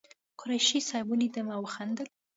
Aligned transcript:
قریشي 0.39 0.79
صاحب 0.87 1.07
ولیدم 1.09 1.47
او 1.55 1.61
وخندل. 1.65 2.07